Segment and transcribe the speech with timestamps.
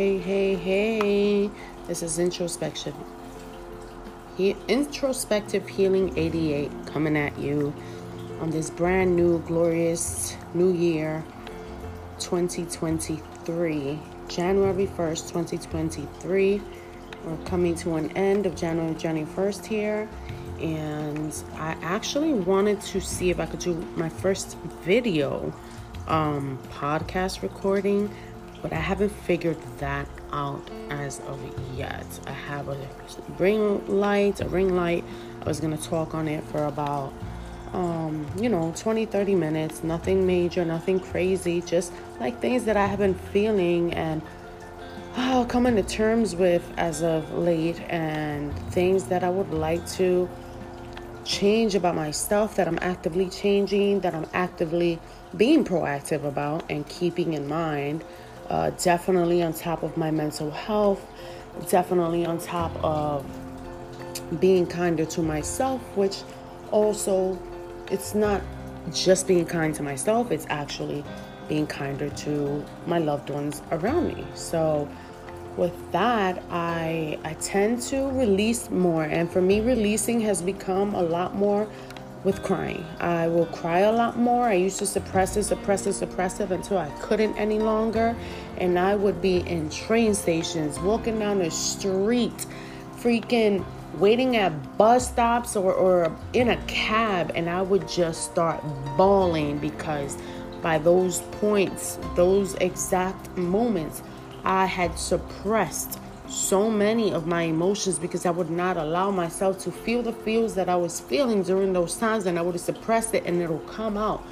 [0.00, 1.50] Hey, hey, hey.
[1.86, 2.94] This is introspection.
[4.34, 7.74] He, introspective Healing 88 coming at you
[8.40, 11.22] on this brand new, glorious new year
[12.18, 13.98] 2023.
[14.26, 16.62] January 1st, 2023.
[17.22, 20.08] We're coming to an end of January 21st here.
[20.62, 25.52] And I actually wanted to see if I could do my first video
[26.08, 28.10] um, podcast recording
[28.62, 31.38] but I haven't figured that out as of
[31.76, 32.06] yet.
[32.26, 32.76] I have a
[33.38, 35.04] ring light, a ring light.
[35.40, 37.12] I was gonna talk on it for about,
[37.72, 39.82] um, you know, 20, 30 minutes.
[39.82, 44.22] Nothing major, nothing crazy, just like things that I have been feeling and
[45.16, 50.28] oh, coming to terms with as of late, and things that I would like to
[51.24, 54.98] change about myself that I'm actively changing, that I'm actively
[55.36, 58.04] being proactive about and keeping in mind
[58.50, 61.00] uh, definitely on top of my mental health,
[61.68, 63.24] definitely on top of
[64.40, 66.18] being kinder to myself, which
[66.70, 67.38] also
[67.90, 68.42] it's not
[68.92, 71.04] just being kind to myself, it's actually
[71.48, 74.24] being kinder to my loved ones around me.
[74.34, 74.88] So
[75.56, 81.02] with that, I I tend to release more and for me releasing has become a
[81.02, 81.68] lot more
[82.24, 82.84] with crying.
[83.00, 84.44] I will cry a lot more.
[84.44, 88.16] I used to suppress it, suppress it, suppress it until I couldn't any longer.
[88.58, 92.46] And I would be in train stations, walking down the street,
[92.96, 98.62] freaking waiting at bus stops or, or in a cab, and I would just start
[98.96, 100.16] bawling because
[100.62, 104.02] by those points, those exact moments,
[104.44, 105.98] I had suppressed
[106.30, 110.54] so many of my emotions because I would not allow myself to feel the feels
[110.54, 113.96] that I was feeling during those times and I would suppress it and it'll come
[113.96, 114.22] out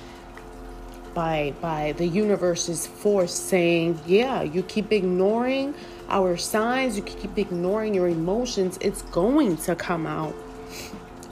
[1.14, 5.74] by by the universe's force saying, "Yeah, you keep ignoring
[6.08, 10.34] our signs, you keep ignoring your emotions, it's going to come out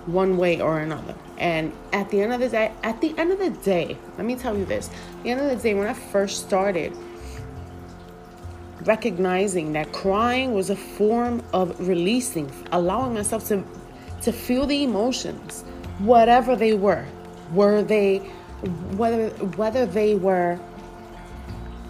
[0.06, 3.38] one way or another." And at the end of the day, at the end of
[3.38, 4.88] the day, let me tell you this.
[4.88, 6.92] At the end of the day when I first started
[8.86, 13.62] recognizing that crying was a form of releasing, allowing myself to
[14.22, 15.62] to feel the emotions,
[15.98, 17.04] whatever they were.
[17.52, 18.18] Were they
[18.96, 20.58] whether whether they were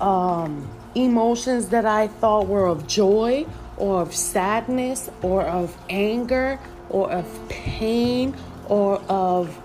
[0.00, 3.46] um, emotions that I thought were of joy
[3.76, 6.58] or of sadness or of anger
[6.90, 8.34] or of pain
[8.68, 9.58] or of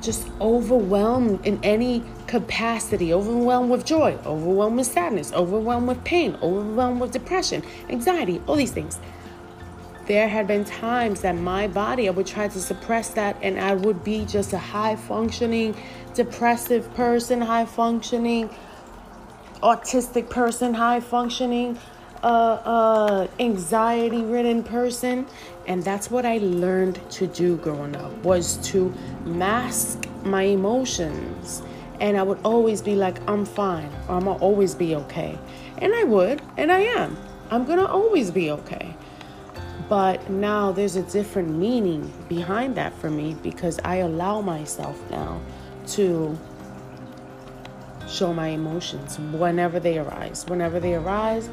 [0.00, 7.00] just overwhelmed in any capacity, overwhelmed with joy, overwhelmed with sadness, overwhelmed with pain, overwhelmed
[7.00, 9.00] with depression, anxiety, all these things.
[10.06, 13.74] There had been times that my body, I would try to suppress that, and I
[13.74, 15.74] would be just a high functioning,
[16.14, 18.48] depressive person, high functioning,
[19.62, 21.78] autistic person, high functioning,
[22.22, 25.26] uh, uh, anxiety ridden person.
[25.66, 28.92] And that's what I learned to do growing up was to
[29.24, 31.62] mask my emotions
[32.00, 35.38] and I would always be like, I'm fine, or I'm gonna always be okay.
[35.78, 37.16] And I would, and I am.
[37.50, 38.94] I'm gonna always be okay.
[39.88, 45.40] But now there's a different meaning behind that for me because I allow myself now
[45.88, 46.38] to
[48.06, 50.44] show my emotions whenever they arise.
[50.46, 51.48] Whenever they arise,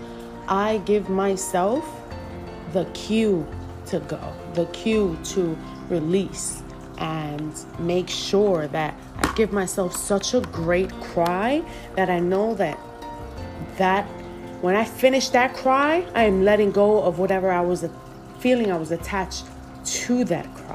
[0.48, 1.86] I give myself
[2.74, 3.48] the cue
[3.88, 5.58] to go, the cue to
[5.90, 6.62] release
[6.98, 11.64] and make sure that I give myself such a great cry
[11.96, 12.80] that I know that
[13.78, 14.06] that
[14.62, 17.86] when I finish that cry, I am letting go of whatever I was
[18.40, 19.46] feeling I was attached
[19.86, 20.75] to that cry.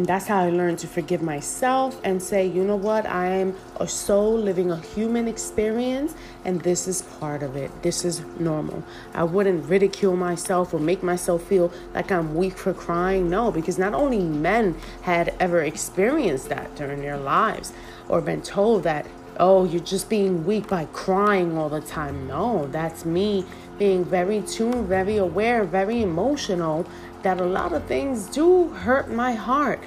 [0.00, 3.54] And that's how I learned to forgive myself and say, you know what, I am
[3.76, 6.14] a soul living a human experience,
[6.46, 7.70] and this is part of it.
[7.82, 8.82] This is normal.
[9.12, 13.28] I wouldn't ridicule myself or make myself feel like I'm weak for crying.
[13.28, 17.74] No, because not only men had ever experienced that during their lives
[18.08, 19.06] or been told that,
[19.36, 22.26] oh, you're just being weak by crying all the time.
[22.26, 23.44] No, that's me
[23.80, 26.86] being very tuned, very aware, very emotional
[27.22, 29.80] that a lot of things do hurt my heart.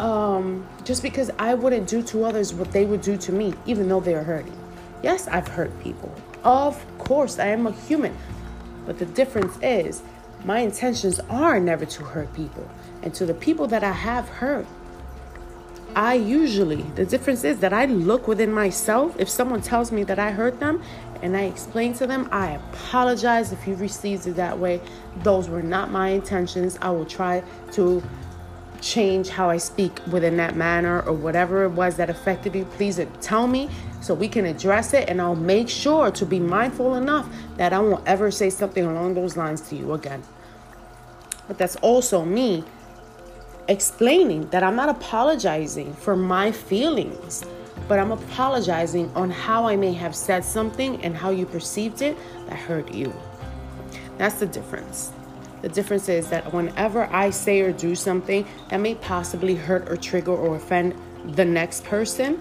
[0.00, 3.88] Um, just because I wouldn't do to others what they would do to me, even
[3.88, 4.58] though they're hurting.
[5.04, 6.12] Yes, I've hurt people.
[6.42, 8.18] Of course, I am a human.
[8.86, 10.02] But the difference is,
[10.44, 12.68] my intentions are never to hurt people.
[13.02, 14.66] And to the people that I have hurt,
[15.96, 19.18] I usually, the difference is that I look within myself.
[19.18, 20.82] If someone tells me that I hurt them
[21.22, 24.82] and I explain to them, I apologize if you received it that way.
[25.22, 26.78] Those were not my intentions.
[26.82, 28.02] I will try to
[28.82, 33.00] change how I speak within that manner or whatever it was that affected you, please
[33.22, 33.70] tell me
[34.02, 35.08] so we can address it.
[35.08, 37.26] And I'll make sure to be mindful enough
[37.56, 40.22] that I won't ever say something along those lines to you again.
[41.48, 42.64] But that's also me
[43.68, 47.44] explaining that I'm not apologizing for my feelings,
[47.88, 52.16] but I'm apologizing on how I may have said something and how you perceived it
[52.48, 53.12] that hurt you.
[54.18, 55.12] That's the difference.
[55.62, 59.96] The difference is that whenever I say or do something that may possibly hurt or
[59.96, 60.94] trigger or offend
[61.34, 62.40] the next person,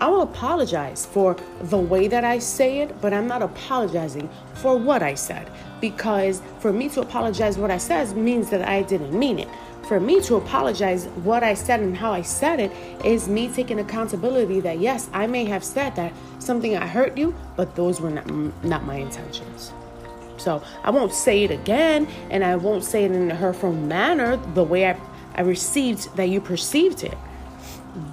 [0.00, 4.76] I will apologize for the way that I say it, but I'm not apologizing for
[4.76, 5.50] what I said.
[5.80, 9.48] Because for me to apologize what I said means that I didn't mean it.
[9.84, 12.72] For me to apologize what I said and how I said it
[13.04, 17.34] is me taking accountability that yes, I may have said that something I hurt you,
[17.56, 18.30] but those were not,
[18.64, 19.72] not my intentions.
[20.36, 24.36] So I won't say it again, and I won't say it in a hurtful manner
[24.54, 24.98] the way I,
[25.34, 27.16] I received that you perceived it.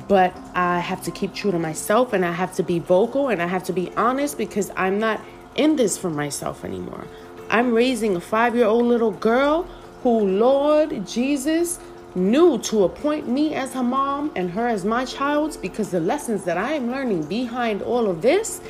[0.07, 3.41] But I have to keep true to myself, and I have to be vocal, and
[3.41, 5.21] I have to be honest because I'm not
[5.55, 7.05] in this for myself anymore.
[7.49, 9.67] I'm raising a five year old little girl
[10.03, 11.79] who, Lord Jesus,
[12.15, 16.43] knew to appoint me as her mom and her as my child because the lessons
[16.45, 18.61] that I am learning behind all of this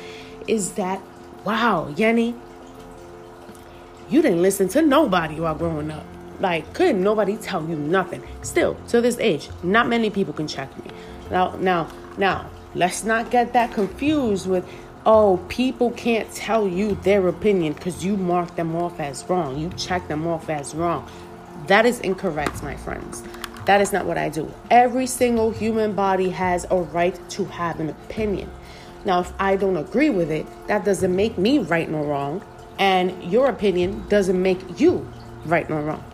[0.46, 1.00] is that,
[1.44, 2.34] wow, Yenny,
[4.08, 6.04] you didn't listen to nobody while growing up.
[6.40, 8.22] Like, couldn't nobody tell you nothing.
[8.42, 10.90] Still, to this age, not many people can check me.
[11.30, 11.88] Now, now,
[12.18, 14.66] now, let's not get that confused with,
[15.06, 19.58] oh, people can't tell you their opinion because you mark them off as wrong.
[19.58, 21.10] You check them off as wrong.
[21.66, 23.22] That is incorrect, my friends.
[23.66, 24.52] That is not what I do.
[24.70, 28.50] Every single human body has a right to have an opinion.
[29.04, 32.42] Now, if I don't agree with it, that doesn't make me right nor wrong
[32.80, 35.06] and your opinion doesn't make you
[35.44, 36.04] right nor wrong.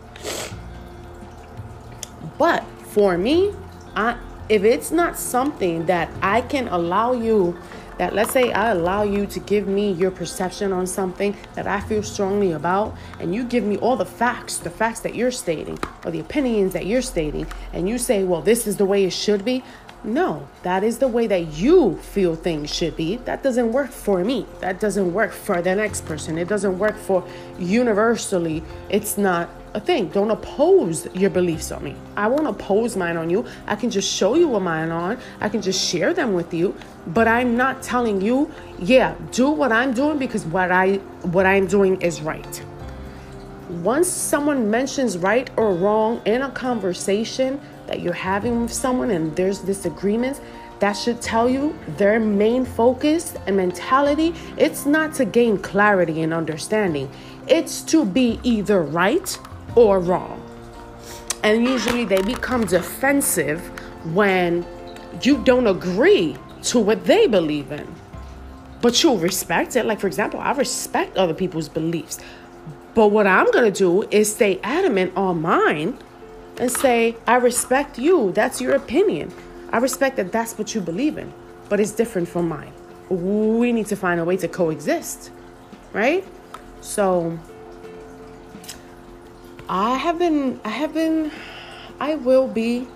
[2.37, 3.53] But for me,
[3.95, 4.17] I
[4.49, 7.57] if it's not something that I can allow you
[7.97, 11.79] that let's say I allow you to give me your perception on something that I
[11.81, 15.79] feel strongly about, and you give me all the facts, the facts that you're stating,
[16.05, 19.13] or the opinions that you're stating, and you say, well, this is the way it
[19.13, 19.63] should be,
[20.03, 23.17] no, that is the way that you feel things should be.
[23.17, 24.45] That doesn't work for me.
[24.59, 26.37] That doesn't work for the next person.
[26.37, 27.27] It doesn't work for
[27.57, 28.63] universally.
[28.89, 30.09] It's not a thing.
[30.09, 31.95] Don't oppose your beliefs on me.
[32.17, 33.45] I won't oppose mine on you.
[33.67, 35.17] I can just show you what mine on.
[35.39, 36.75] I can just share them with you.
[37.07, 40.95] But I'm not telling you, yeah, do what I'm doing because what I
[41.35, 42.63] what I'm doing is right.
[43.69, 49.35] Once someone mentions right or wrong in a conversation, that you're having with someone and
[49.35, 50.41] there's disagreements,
[50.79, 56.31] that should tell you their main focus and mentality it's not to gain clarity and
[56.31, 57.09] understanding
[57.47, 59.39] it's to be either right
[59.77, 60.41] or wrong
[61.43, 63.59] and usually they become defensive
[64.13, 64.65] when
[65.21, 67.87] you don't agree to what they believe in
[68.81, 72.19] but you'll respect it like for example i respect other people's beliefs
[72.95, 75.97] but what i'm going to do is stay adamant on mine
[76.59, 78.31] and say, I respect you.
[78.31, 79.31] That's your opinion.
[79.71, 81.31] I respect that that's what you believe in,
[81.69, 82.73] but it's different from mine.
[83.09, 85.31] We need to find a way to coexist,
[85.93, 86.25] right?
[86.81, 87.37] So
[89.69, 91.29] I have been, I have been,
[91.99, 92.87] I will be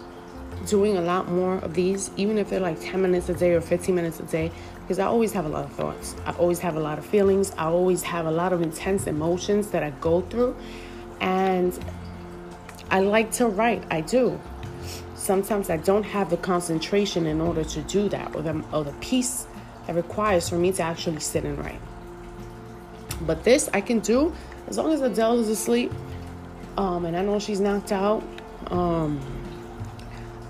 [0.68, 3.60] doing a lot more of these, even if they're like 10 minutes a day or
[3.60, 6.16] 15 minutes a day, because I always have a lot of thoughts.
[6.26, 7.52] I always have a lot of feelings.
[7.58, 10.56] I always have a lot of intense emotions that I go through.
[11.20, 11.78] And
[12.90, 14.40] I like to write, I do.
[15.16, 18.94] Sometimes I don't have the concentration in order to do that, or the, or the
[19.02, 19.46] peace
[19.88, 21.82] that requires for me to actually sit and write.
[23.22, 24.34] But this I can do
[24.68, 25.92] as long as Adele is asleep,
[26.78, 28.24] um, and I know she's knocked out.
[28.68, 29.20] Um,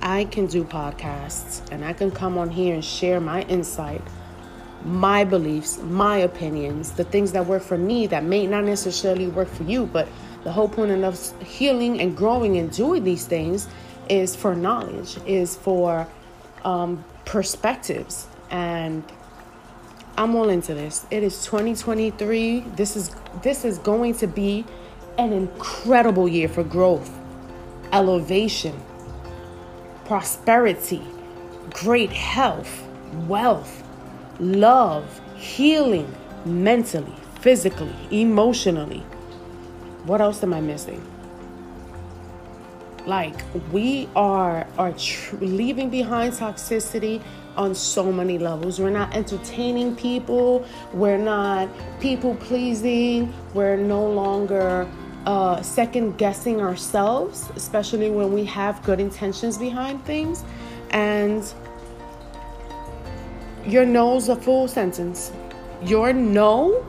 [0.02, 4.02] I can do podcasts and I can come on here and share my insight,
[4.84, 9.48] my beliefs, my opinions, the things that work for me that may not necessarily work
[9.48, 10.08] for you, but
[10.44, 13.68] the whole point of healing and growing and doing these things
[14.10, 16.08] is for knowledge, is for
[16.66, 18.28] um, perspectives.
[18.50, 19.04] And
[20.18, 21.06] I'm all into this.
[21.12, 22.62] It is 2023.
[22.76, 24.66] This is this is going to be
[25.18, 27.12] an incredible year for growth,
[27.92, 28.80] elevation,
[30.06, 31.02] prosperity,
[31.72, 32.88] great health,
[33.28, 33.84] wealth,
[34.40, 36.14] love, healing
[36.46, 39.04] mentally, physically, emotionally,
[40.06, 41.06] what else am I missing?
[43.06, 43.36] Like
[43.72, 47.22] we are are tr- leaving behind toxicity
[47.58, 48.80] on so many levels.
[48.80, 50.66] We're not entertaining people.
[50.94, 53.34] We're not people pleasing.
[53.54, 54.88] We're no longer
[55.26, 60.44] uh, second guessing ourselves, especially when we have good intentions behind things.
[60.92, 61.44] And
[63.66, 65.32] your no is a full sentence.
[65.84, 66.86] Your no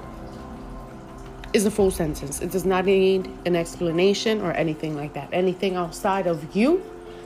[1.52, 2.40] is a full sentence.
[2.40, 5.28] It does not need an explanation or anything like that.
[5.32, 6.82] Anything outside of you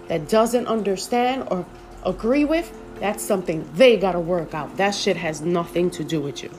[0.08, 1.64] that doesn't understand or
[2.04, 4.76] agree with, that's something they got to work out.
[4.76, 6.50] That shit has nothing to do with you.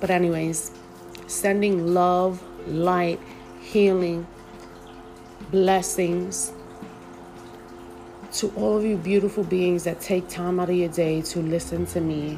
[0.00, 0.72] But, anyways,
[1.26, 3.20] sending love, light,
[3.60, 4.26] healing,
[5.50, 6.52] blessings
[8.34, 11.86] to all of you beautiful beings that take time out of your day to listen
[11.86, 12.34] to me,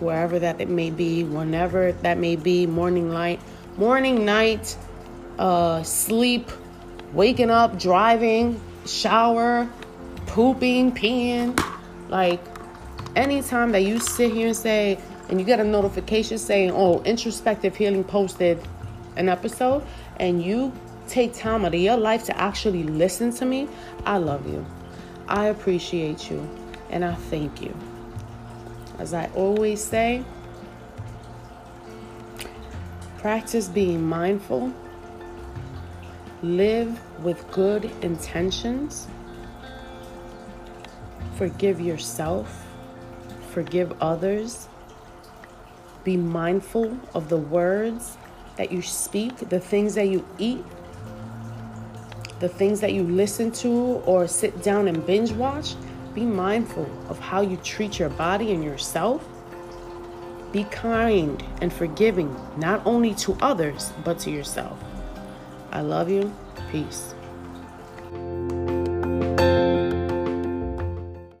[0.00, 3.40] wherever that it may be, whenever that may be, morning, light,
[3.76, 4.76] morning, night,
[5.38, 6.50] uh, sleep,
[7.12, 9.68] waking up, driving, shower,
[10.26, 11.56] pooping, peeing.
[12.08, 12.40] Like
[13.14, 17.76] anytime that you sit here and say, and you get a notification saying, oh, introspective
[17.76, 18.60] healing posted
[19.16, 19.82] an episode,
[20.18, 20.72] and you
[21.08, 23.68] take time out of your life to actually listen to me,
[24.04, 24.64] I love you.
[25.28, 26.48] I appreciate you
[26.90, 27.74] and I thank you.
[28.98, 30.24] As I always say,
[33.18, 34.72] practice being mindful,
[36.42, 39.08] live with good intentions,
[41.34, 42.66] forgive yourself,
[43.50, 44.68] forgive others,
[46.04, 48.16] be mindful of the words
[48.56, 50.64] that you speak, the things that you eat,
[52.40, 53.70] the things that you listen to
[54.06, 55.74] or sit down and binge watch,
[56.14, 59.26] be mindful of how you treat your body and yourself.
[60.52, 64.78] Be kind and forgiving, not only to others, but to yourself.
[65.72, 66.32] I love you.
[66.70, 67.15] Peace.